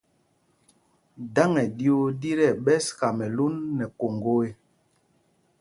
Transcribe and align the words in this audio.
Dǎŋ 1.35 1.51
í 1.63 1.65
ɗyuu 1.77 2.03
ɗí 2.09 2.13
tí 2.19 2.29
ɛɓɛs 2.51 2.85
Kamɛlún 2.99 3.55
nɛ 3.77 3.85
Koŋgo 3.99 4.33
ê. 4.47 4.49